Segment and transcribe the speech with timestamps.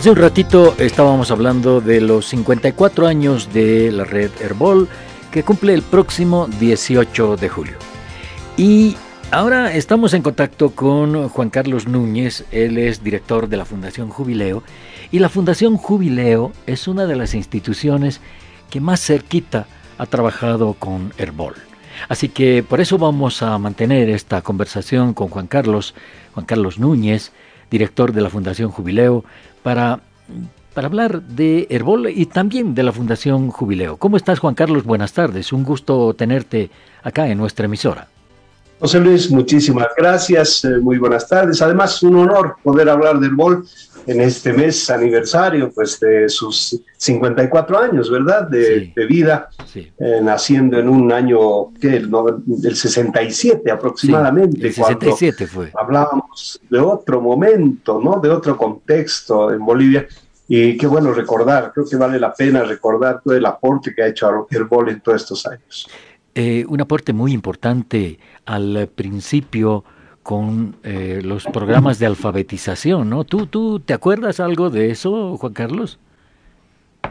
[0.00, 4.88] Hace un ratito estábamos hablando de los 54 años de la red Herbol
[5.30, 7.76] que cumple el próximo 18 de julio.
[8.56, 8.96] Y
[9.30, 14.62] ahora estamos en contacto con Juan Carlos Núñez, él es director de la Fundación Jubileo
[15.12, 18.22] y la Fundación Jubileo es una de las instituciones
[18.70, 19.66] que más cerquita
[19.98, 21.56] ha trabajado con Herbol.
[22.08, 25.94] Así que por eso vamos a mantener esta conversación con Juan Carlos,
[26.32, 27.32] Juan Carlos Núñez,
[27.70, 29.24] director de la Fundación Jubileo,
[29.62, 30.00] para,
[30.74, 33.96] para hablar de Herbol y también de la Fundación Jubileo.
[33.96, 34.84] ¿Cómo estás, Juan Carlos?
[34.84, 35.52] Buenas tardes.
[35.52, 36.70] Un gusto tenerte
[37.02, 38.08] acá en nuestra emisora.
[38.80, 40.64] José Luis, muchísimas gracias.
[40.64, 41.60] Eh, muy buenas tardes.
[41.60, 43.66] Además, un honor poder hablar del Herbol
[44.06, 48.48] en este mes aniversario pues de sus 54 años, ¿verdad?
[48.48, 52.10] De, vida, eh, naciendo en un año que el,
[52.44, 54.66] del 67 aproximadamente.
[54.66, 55.70] el 67 fue.
[55.74, 58.20] Hablábamos de otro momento, ¿no?
[58.20, 60.06] De otro contexto en Bolivia.
[60.48, 64.08] Y qué bueno recordar, creo que vale la pena recordar todo el aporte que ha
[64.08, 65.88] hecho Herbol en todos estos años.
[66.34, 69.84] Eh, un aporte muy importante al principio
[70.22, 73.24] con eh, los programas de alfabetización, ¿no?
[73.24, 75.98] ¿Tú, ¿Tú te acuerdas algo de eso, Juan Carlos?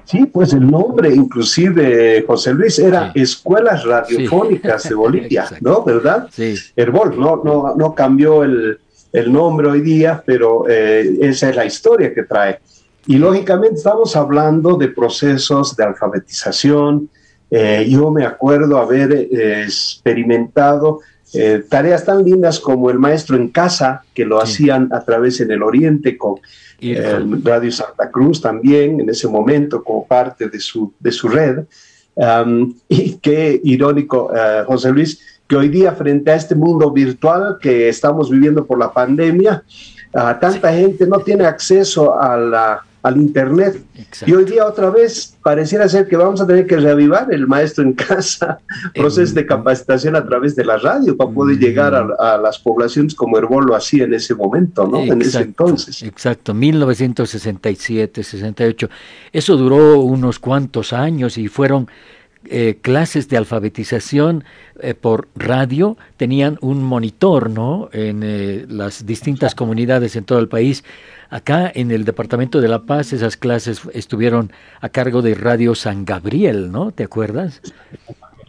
[0.03, 5.83] Sí, pues el nombre, inclusive, José Luis, era Escuelas Radiofónicas de Bolivia, ¿no?
[5.83, 6.27] ¿Verdad?
[6.31, 6.55] Sí.
[6.75, 8.79] Herbol, no, no, no cambió el,
[9.11, 12.59] el nombre hoy día, pero eh, esa es la historia que trae.
[13.07, 17.09] Y lógicamente estamos hablando de procesos de alfabetización,
[17.51, 20.99] eh, yo me acuerdo haber eh, experimentado
[21.33, 25.51] eh, tareas tan lindas como el maestro en casa, que lo hacían a través en
[25.51, 26.35] el Oriente con
[27.43, 31.65] Radio Santa Cruz también, en ese momento como parte de su, de su red.
[32.89, 34.31] y qué irónico,
[34.65, 38.91] José Luis, que hoy día frente a este mundo virtual que estamos viviendo por la
[38.91, 39.63] pandemia,
[40.11, 43.81] tanta gente no tiene acceso a la al Internet.
[44.25, 47.83] Y hoy día otra vez pareciera ser que vamos a tener que reavivar el maestro
[47.83, 48.59] en casa,
[48.95, 53.37] proceso de capacitación a través de la radio para poder llegar a, las poblaciones como
[53.37, 54.99] Herbol lo hacía en ese momento, ¿no?
[54.99, 56.03] en ese entonces.
[56.03, 58.89] Exacto, 1967, 68.
[59.31, 61.87] Eso duró unos cuantos años y fueron
[62.51, 64.43] eh, clases de alfabetización
[64.81, 67.89] eh, por radio, tenían un monitor, ¿no?
[67.93, 70.83] En eh, las distintas comunidades en todo el país.
[71.29, 74.51] Acá en el Departamento de La Paz esas clases estuvieron
[74.81, 76.91] a cargo de Radio San Gabriel, ¿no?
[76.91, 77.61] ¿Te acuerdas?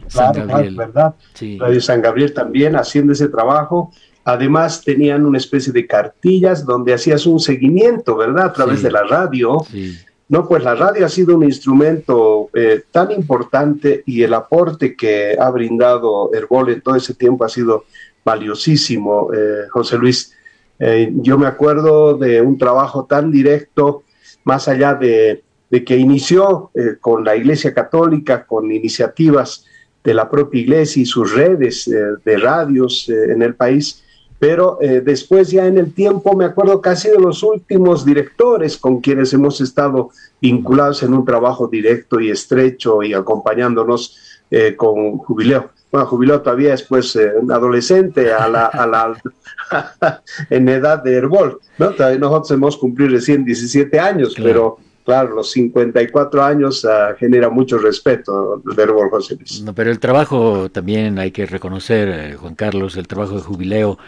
[0.07, 0.75] San Gabriel.
[0.75, 1.13] ¿verdad?
[1.59, 3.91] Radio San Gabriel también haciendo ese trabajo.
[4.23, 8.45] Además tenían una especie de cartillas donde hacías un seguimiento, ¿verdad?
[8.45, 9.59] A través de la radio.
[9.69, 9.95] Sí
[10.31, 15.35] no, pues la radio ha sido un instrumento eh, tan importante y el aporte que
[15.37, 17.83] ha brindado Herbol en todo ese tiempo ha sido
[18.23, 20.33] valiosísimo, eh, José Luis.
[20.79, 24.03] Eh, yo me acuerdo de un trabajo tan directo,
[24.45, 26.71] más allá de, de que inició
[27.01, 29.65] con la Iglesia Católica, con iniciativas
[30.01, 31.91] de la propia Iglesia y sus redes
[32.23, 34.01] de radios en el país,
[34.41, 38.99] pero eh, después ya en el tiempo me acuerdo casi de los últimos directores con
[38.99, 40.09] quienes hemos estado
[40.41, 44.17] vinculados en un trabajo directo y estrecho y acompañándonos
[44.49, 45.69] eh, con Jubileo.
[45.91, 49.21] Bueno, Jubileo todavía es pues eh, adolescente a la, a la
[50.49, 51.91] en edad de Herbol, ¿no?
[51.91, 58.59] nosotros hemos cumplido recién 17 años, pero claro, los 54 años uh, genera mucho respeto
[58.65, 59.61] de Herbol José Luis.
[59.61, 63.99] No, pero el trabajo también hay que reconocer, Juan Carlos, el trabajo de Jubileo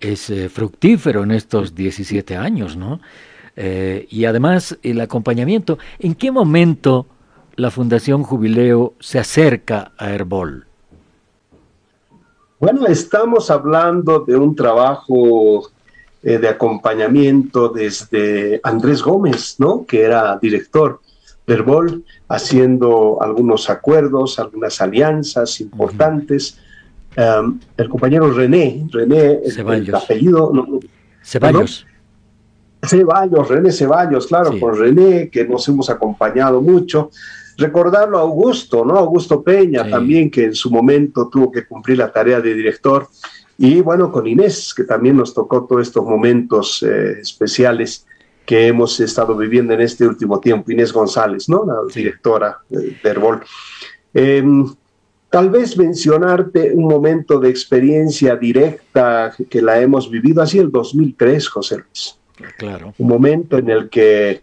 [0.00, 3.00] es eh, fructífero en estos 17 años, ¿no?
[3.56, 5.78] Eh, y además el acompañamiento.
[5.98, 7.06] ¿En qué momento
[7.56, 10.66] la Fundación Jubileo se acerca a Herbol?
[12.60, 15.70] Bueno, estamos hablando de un trabajo
[16.22, 19.84] eh, de acompañamiento desde Andrés Gómez, ¿no?
[19.86, 21.00] Que era director
[21.46, 26.58] de Herbol, haciendo algunos acuerdos, algunas alianzas importantes.
[27.18, 30.52] Em, el compañero René, René, el, apellido...
[31.20, 31.84] Ceballos.
[32.80, 37.10] Ceballos, René Ceballos, claro, por René, que nos hemos acompañado mucho.
[37.56, 38.96] Recordarlo a Augusto, ¿no?
[38.96, 43.08] Augusto Peña también, que en su momento tuvo que cumplir la tarea de director.
[43.58, 48.06] Y bueno, con Inés, que también nos tocó todos estos momentos eh, especiales
[48.46, 50.70] que hemos estado viviendo en este último tiempo.
[50.70, 51.66] Inés González, ¿no?
[51.66, 53.42] La directora de, de Herbol.
[54.14, 54.64] Em,
[55.30, 61.48] Tal vez mencionarte un momento de experiencia directa que la hemos vivido así el 2003,
[61.48, 62.18] José Luis.
[62.56, 62.94] Claro.
[62.96, 64.40] Un momento en el que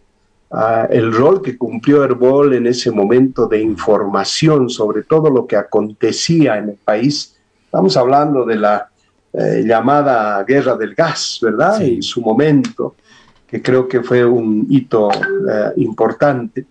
[0.52, 5.56] ah, el rol que cumplió Herbol en ese momento de información sobre todo lo que
[5.56, 8.90] acontecía en el país, estamos hablando de la
[9.34, 11.82] eh, llamada guerra del gas, ¿verdad?
[11.82, 12.96] En su momento.
[13.48, 16.66] que creo que fue un hito eh, importante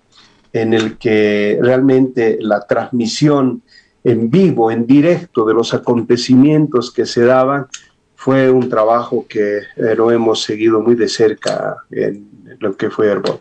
[0.52, 3.62] en el que realmente la transmisión
[4.04, 7.66] en vivo, en directo de los acontecimientos que se daban,
[8.14, 13.08] fue un trabajo que eh, lo hemos seguido muy de cerca en lo que fue
[13.08, 13.40] Herbol.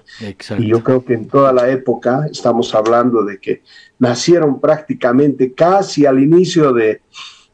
[0.57, 3.62] Y yo creo que en toda la época estamos hablando de que
[4.00, 7.01] nacieron prácticamente casi al inicio de,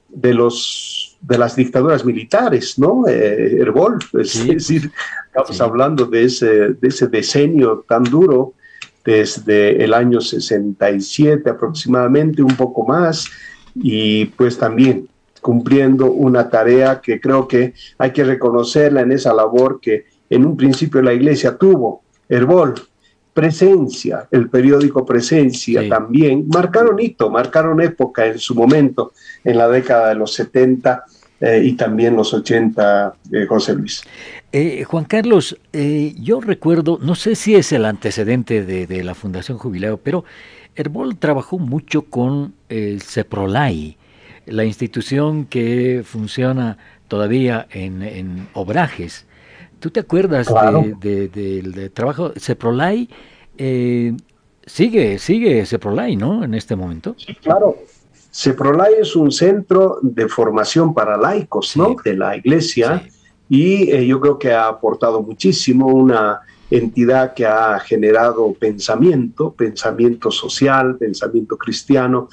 [0.07, 3.05] de los de las dictaduras militares, ¿no?
[3.07, 4.89] Eh, Herbol, es decir,
[5.27, 8.53] estamos hablando de ese, de ese decenio tan duro
[9.09, 13.27] desde el año 67 aproximadamente, un poco más,
[13.73, 15.07] y pues también
[15.41, 20.55] cumpliendo una tarea que creo que hay que reconocerla en esa labor que en un
[20.55, 22.03] principio la iglesia tuvo.
[22.27, 22.75] Herbol,
[23.33, 29.13] Presencia, el periódico Presencia también, marcaron hito, marcaron época en su momento,
[29.43, 31.03] en la década de los 70
[31.41, 34.03] eh, y también los 80, eh, José Luis.
[34.51, 39.57] Eh, Juan Carlos, yo recuerdo, no sé si es el antecedente de, de la Fundación
[39.57, 40.25] Jubileo, pero
[40.75, 43.97] Herbol trabajó mucho con el CEPROLAI,
[44.45, 46.77] la institución que funciona
[47.07, 49.25] todavía en, obrajes.
[49.79, 50.47] ¿Tú te acuerdas
[51.01, 52.31] del trabajo?
[52.37, 53.09] CEPROLAI
[53.57, 54.13] eh,
[54.65, 56.43] sigue, sigue CEPROLAI, ¿no?
[56.43, 57.15] En este momento.
[57.17, 57.77] Sí, claro.
[58.31, 61.95] CEPROLAI es un centro de formación para laicos, ¿no?
[62.03, 63.07] De la iglesia.
[63.49, 70.29] Y eh, yo creo que ha aportado muchísimo una entidad que ha generado pensamiento, pensamiento
[70.29, 72.29] social, pensamiento cristiano,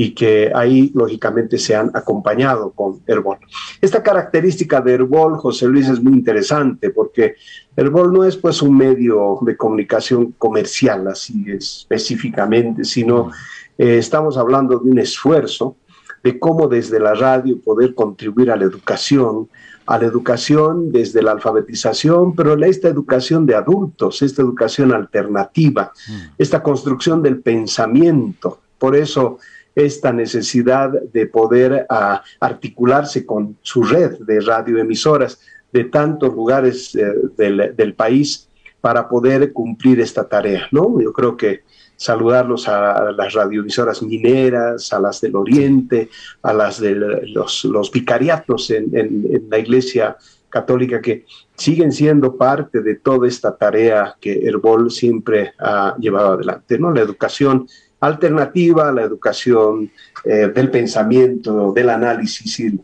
[0.00, 3.38] y que ahí lógicamente se han acompañado con Herbol.
[3.80, 7.34] Esta característica de Herbol, José Luis, es muy interesante porque
[7.74, 13.32] Herbol no es pues un medio de comunicación comercial así específicamente, sino
[13.78, 15.76] eh, estamos hablando de un esfuerzo
[16.22, 19.48] de cómo desde la radio poder contribuir a la educación,
[19.86, 26.34] a la educación desde la alfabetización, pero esta educación de adultos, esta educación alternativa, mm.
[26.36, 28.60] esta construcción del pensamiento.
[28.78, 29.38] Por eso
[29.74, 35.38] esta necesidad de poder ah, articularse con su red de radioemisoras
[35.72, 38.48] de tantos lugares eh, del, país
[38.80, 41.00] para poder cumplir esta tarea, ¿no?
[41.00, 41.62] Yo creo que
[41.98, 46.08] saludarlos a las radioemisoras mineras, a las del Oriente,
[46.42, 50.16] a las de los, los vicariatos en, en, la Iglesia
[50.48, 56.78] Católica que siguen siendo parte de toda esta tarea que Herbol siempre ha llevado adelante,
[56.78, 56.92] ¿no?
[56.92, 57.66] La educación
[58.00, 59.90] alternativa la educación
[60.24, 62.80] eh, del pensamiento, del análisis y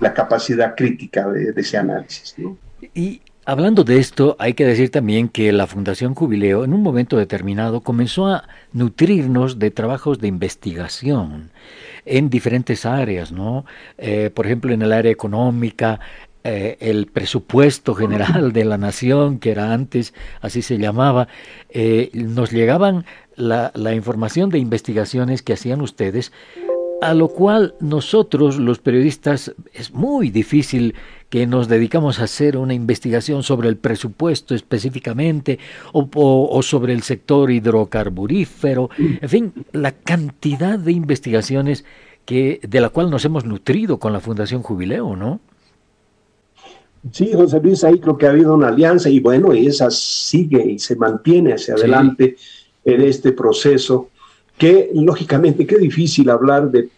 [0.00, 2.34] la capacidad crítica de, ese análisis.
[2.94, 7.16] Y hablando de esto, hay que decir también que la Fundación Jubileo en un momento
[7.16, 11.50] determinado comenzó a nutrirnos de trabajos de investigación
[12.04, 13.64] en diferentes áreas, ¿no?
[13.96, 16.00] Eh, por ejemplo, en el área económica,
[16.44, 21.28] eh, el presupuesto general de la nación, que era antes, así se llamaba,
[22.12, 23.06] nos llegaban
[23.36, 26.32] la información de investigaciones que hacían ustedes,
[27.00, 30.94] a lo cual nosotros los periodistas es muy difícil
[31.28, 35.58] que nos dedicamos a hacer una investigación sobre el presupuesto específicamente
[35.92, 41.84] o, o, sobre el sector hidrocarburífero, en fin, la cantidad de investigaciones
[42.24, 45.40] que de la cual nos hemos nutrido con la Fundación Jubileo, ¿no?
[47.12, 50.64] Sí, José Luis, ahí creo que ha habido una alianza y bueno, y esa sigue
[50.72, 52.36] y se mantiene hacia adelante
[52.84, 54.10] en este proceso,
[54.58, 56.88] que lógicamente qué difícil hablar de,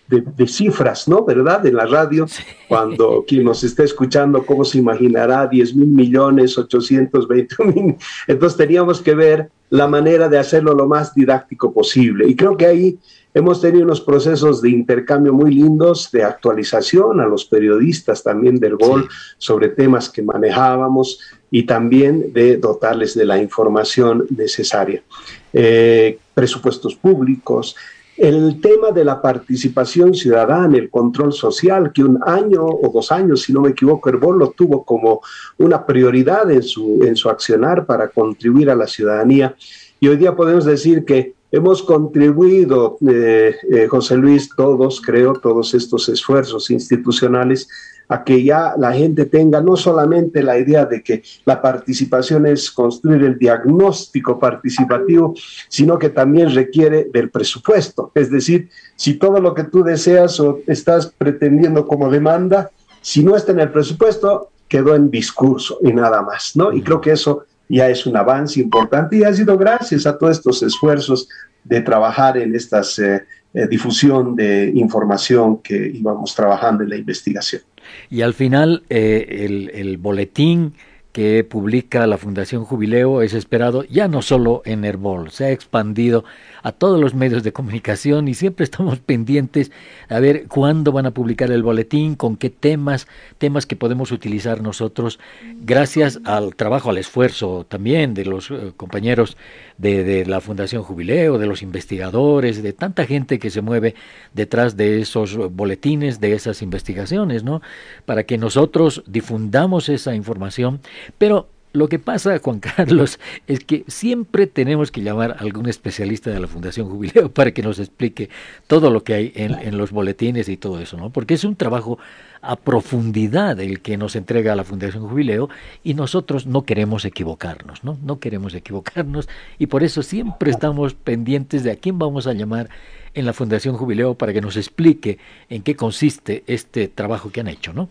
[0.47, 1.25] cifras, ¿no?
[1.25, 1.67] ¿Verdad?
[1.67, 2.27] En la radio,
[2.69, 5.47] cuando quien nos está escuchando, ¿cómo se imaginará?
[5.47, 7.97] 10 mil millones, 820 mil.
[8.27, 12.29] Entonces teníamos que ver la manera de hacerlo lo más didáctico posible.
[12.29, 12.99] Y creo que ahí
[13.35, 18.77] hemos tenido unos procesos de intercambio muy lindos, de actualización a los periodistas también del
[18.77, 25.03] gol sobre temas que manejábamos y también de dotarles de la información necesaria.
[25.53, 27.75] Eh, presupuestos públicos,
[28.19, 33.43] el tema de la participación ciudadana, el control social, que un año o dos años,
[33.43, 35.21] si no me equivoco, Herbol lo tuvo como
[35.57, 39.55] una prioridad en su, en su accionar para contribuir a la ciudadanía.
[40.01, 45.75] Y hoy día podemos decir que hemos contribuido, eh, eh, José Luis, todos, creo, todos
[45.75, 47.69] estos esfuerzos institucionales
[48.09, 52.71] a que ya la gente tenga no solamente la idea de que la participación es
[52.71, 55.35] construir el diagnóstico participativo,
[55.69, 58.11] sino que también requiere del presupuesto.
[58.15, 62.71] Es decir, si todo lo que tú deseas o estás pretendiendo como demanda,
[63.03, 66.73] si no está en el presupuesto, quedó en discurso y nada más, ¿no?
[66.73, 70.39] Y creo que eso ya es un avance importante y ha sido gracias a todos
[70.39, 71.29] estos esfuerzos
[71.65, 73.25] de trabajar en esta eh,
[73.55, 77.63] eh, difusión de información que íbamos trabajando en la investigación.
[78.11, 80.75] Y al final, eh, el, boletín
[81.13, 86.25] que publica la Fundación Jubileo es esperado ya no solo en Herbol, se ha expandido
[86.63, 89.71] a todos los medios de comunicación y siempre estamos pendientes
[90.09, 93.07] a ver cuándo van a publicar el boletín, con qué temas,
[93.39, 95.19] temas que podemos utilizar nosotros,
[95.61, 99.37] gracias al trabajo, al esfuerzo también de los eh, compañeros
[99.77, 103.95] de, de, la Fundación Jubileo, de los investigadores, de tanta gente que se mueve
[104.35, 107.63] detrás de esos boletines, de esas investigaciones, ¿no?
[108.05, 110.81] Para que nosotros difundamos esa información,
[111.19, 116.31] pero lo que pasa, Juan Carlos, es que siempre tenemos que llamar a algún especialista
[116.31, 118.31] de la Fundación Jubileo para que nos explique
[118.67, 121.11] todo lo que hay en, los boletines y todo eso, ¿no?
[121.11, 121.99] Porque es un trabajo
[122.41, 125.49] a profundidad el que nos entrega la Fundación Jubileo
[125.83, 127.99] y nosotros no queremos equivocarnos, ¿no?
[128.03, 132.69] No queremos equivocarnos y por eso siempre estamos pendientes de a quién vamos a llamar
[133.15, 137.49] en la Fundación Jubileo para que nos explique en qué consiste este trabajo que han
[137.49, 137.89] hecho, ¿no?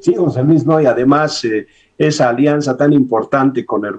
[0.00, 1.44] Sí, José Luis, no, y además...
[1.44, 1.66] Eh,
[1.98, 3.94] esa alianza tan importante con el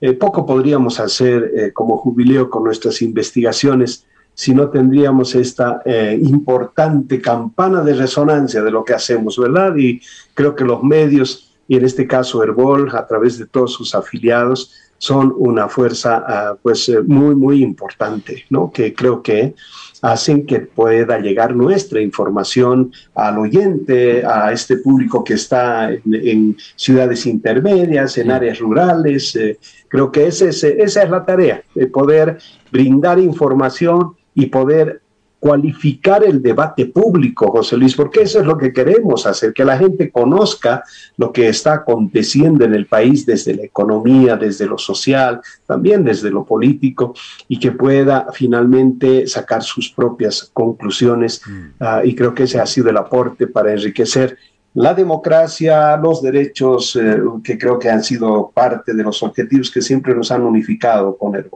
[0.00, 6.18] eh, poco podríamos hacer eh, como jubileo con nuestras investigaciones si no tendríamos esta eh,
[6.22, 9.76] importante campana de resonancia de lo que hacemos, ¿verdad?
[9.76, 10.00] Y
[10.32, 14.72] creo que los medios, y en este caso Herbol, a través de todos sus afiliados,
[15.00, 18.70] son una fuerza ah, pues muy, muy importante, ¿no?
[18.70, 19.54] Que creo que
[20.02, 27.26] hacen que pueda llegar nuestra información al oyente, a este público que está en, ciudades
[27.26, 29.34] intermedias, en áreas rurales.
[29.36, 32.38] Eh, creo que esa es la tarea, de poder
[32.70, 35.00] brindar información y poder
[35.40, 39.78] cualificar el debate público, José Luis, porque eso es lo que queremos hacer, que la
[39.78, 40.84] gente conozca
[41.16, 46.30] lo que está aconteciendo en el país desde la economía, desde lo social, también desde
[46.30, 47.14] lo político,
[47.48, 51.40] y que pueda finalmente sacar sus propias conclusiones.
[51.46, 51.60] Mm.
[51.80, 54.36] Ah, y creo que ese ha sido el aporte para enriquecer
[54.74, 59.80] la democracia, los derechos, eh, que creo que han sido parte de los objetivos que
[59.80, 61.46] siempre nos han unificado con el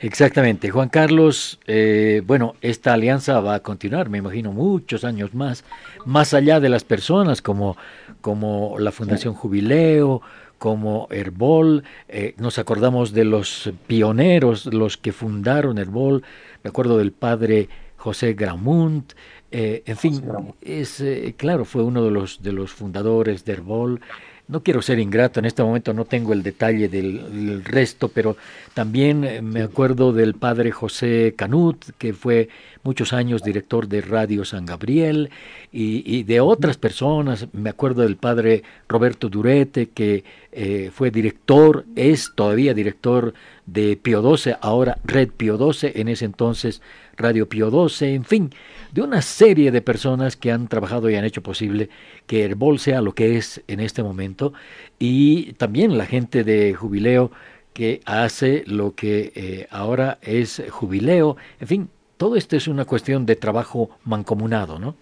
[0.00, 0.70] Exactamente.
[0.70, 5.64] Juan Carlos, eh, bueno, esta alianza va a continuar, me imagino, muchos años más,
[6.04, 7.76] más allá de las personas como,
[8.20, 10.22] como la Fundación Jubileo,
[10.58, 16.22] como Herbol, eh, nos acordamos de los pioneros, los que fundaron Herbol,
[16.62, 19.14] me acuerdo del padre José Gramunt,
[19.50, 20.22] eh, en fin,
[20.60, 21.02] es
[21.36, 24.00] claro, fue uno de los de los fundadores de Herbol
[24.48, 28.36] no quiero ser ingrato, en este momento no tengo el detalle del, resto, pero
[28.74, 32.48] también eh, me acuerdo del padre José Canut, que fue
[32.88, 35.28] muchos años director de Radio San Gabriel,
[35.70, 42.32] y, de otras personas, me acuerdo del padre Roberto Durete, que eh, fue director, es
[42.34, 43.34] todavía director
[43.66, 46.80] de Pio 12, ahora Red Pio 12, en ese entonces
[47.18, 48.50] Radio Pio 12, en fin,
[48.90, 51.90] de una serie de personas que han trabajado y han hecho posible
[52.26, 54.54] que Herbol sea lo que es en este momento.
[54.98, 57.32] Y también la gente de Jubileo
[57.74, 63.24] que hace lo que eh, ahora es Jubileo, en fin, todo esto es una cuestión
[63.24, 64.94] de trabajo mancomunado, ¿no?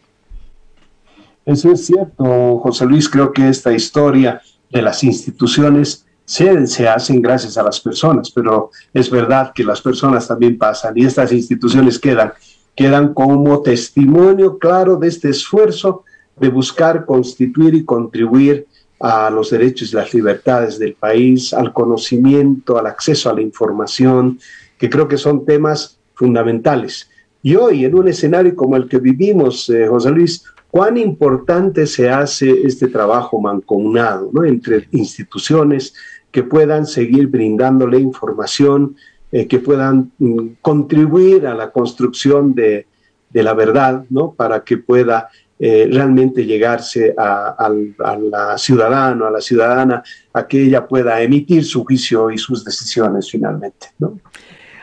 [1.45, 7.23] Eso es cierto, José Luis, creo que esta historia de las instituciones se, se, hacen
[7.23, 11.99] gracias a las personas, pero es verdad que las personas también pasan y estas instituciones
[11.99, 12.33] quedan,
[12.75, 16.05] quedan como testimonio claro de este esfuerzo
[16.37, 18.67] de buscar constituir y contribuir
[18.99, 24.39] a los derechos y las libertades del país, al conocimiento, al acceso a la información,
[24.79, 27.09] que creo que son temas fundamentales.
[27.43, 32.11] Y hoy, en un escenario como el que vivimos, eh, José Luis, cuán importante se
[32.11, 34.45] hace este trabajo mancomunado ¿no?
[34.45, 35.95] entre instituciones,
[36.33, 38.97] que puedan seguir brindándole información,
[39.33, 42.87] eh, que puedan mm, contribuir a la construcción de,
[43.33, 44.33] la verdad, ¿no?
[44.33, 50.87] Para que pueda eh, realmente llegarse a, la ciudadano, a la ciudadana, a que ella
[50.87, 54.19] pueda emitir su juicio y sus decisiones finalmente, ¿no?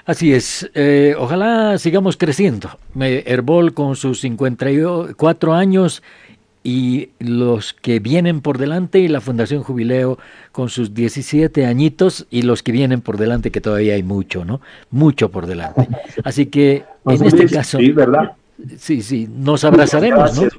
[0.05, 0.69] Así es.
[0.73, 2.69] Eh, ojalá sigamos creciendo.
[2.99, 6.03] Herbol con sus 54 años
[6.63, 10.17] y los que vienen por delante y la Fundación Jubileo
[10.51, 14.61] con sus 17 añitos y los que vienen por delante que todavía hay mucho, ¿no?
[14.89, 15.87] Mucho por delante.
[16.23, 18.33] Así que en este caso Sí, ¿verdad?
[18.77, 20.49] Sí, sí, nos abrazaremos, ¿no?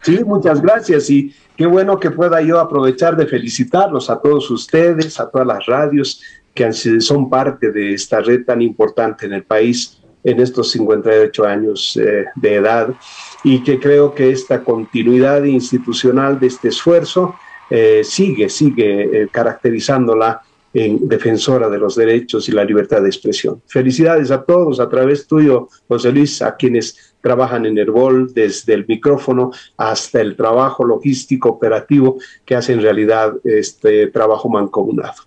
[0.00, 5.20] Sí, muchas gracias y qué bueno que pueda yo aprovechar de felicitarlos a todos ustedes,
[5.20, 6.22] a todas las radios
[6.54, 11.96] que son parte de esta red tan importante en el país en estos 58 años
[11.96, 12.94] eh, de edad
[13.42, 17.34] y que creo que esta continuidad institucional de este esfuerzo
[17.68, 20.40] eh, sigue, sigue eh, caracterizándola
[20.72, 23.62] en defensora de los derechos y la libertad de expresión.
[23.66, 28.84] Felicidades a todos a través tuyo, José Luis, a quienes trabajan en Herbol, desde el
[28.86, 35.22] micrófono hasta el trabajo logístico operativo que hacen realidad este trabajo mancomunado.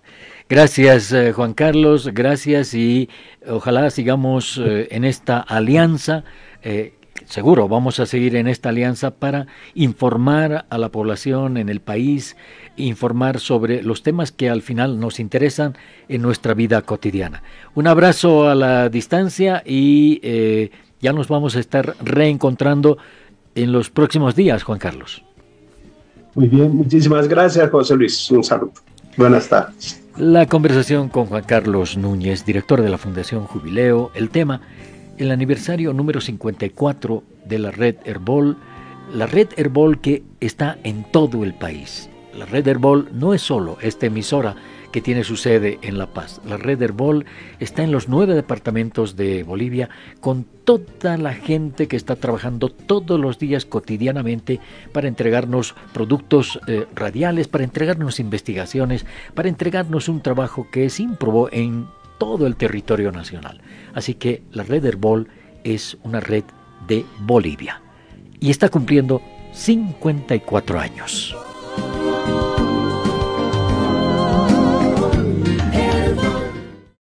[0.48, 3.10] Gracias, eh, Juan Carlos, gracias y
[3.46, 6.24] ojalá sigamos eh, en esta alianza.
[6.62, 6.94] Eh,
[7.26, 12.34] seguro vamos a seguir en esta alianza para informar a la población en el país,
[12.76, 15.76] informar sobre los temas que al final nos interesan
[16.08, 17.42] en nuestra vida cotidiana.
[17.74, 20.70] Un abrazo a la distancia y
[21.02, 22.96] ya nos vamos a estar reencontrando
[23.54, 25.22] en los próximos días, Juan Carlos.
[26.34, 28.30] Muy bien, muchísimas gracias, José Luis.
[28.30, 28.72] Un saludo.
[29.18, 30.07] Buenas tardes.
[30.18, 34.62] La conversación con Juan Carlos Núñez, director de la Fundación Jubileo, el tema,
[35.16, 38.56] el aniversario número 54 de la red Herbol,
[39.14, 42.10] la red Herbol que está en todo el país.
[42.36, 44.56] La red Herbol no es solo esta emisora
[44.92, 46.40] que tiene su sede en La Paz.
[46.46, 47.26] La red Herbol
[47.60, 49.88] está en los nueve departamentos de Bolivia
[50.20, 54.60] con toda la gente que está trabajando todos los días cotidianamente
[54.92, 61.48] para entregarnos productos eh, radiales, para entregarnos investigaciones, para entregarnos un trabajo que es ímprobo
[61.52, 61.86] en
[62.18, 63.60] todo el territorio nacional.
[63.94, 65.28] Así que la red Herbol
[65.64, 66.44] es una red
[66.86, 67.80] de Bolivia
[68.40, 71.36] y está cumpliendo 54 años.